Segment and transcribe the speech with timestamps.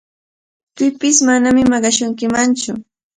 [0.75, 2.71] Pipish manami maqashunkimantsu.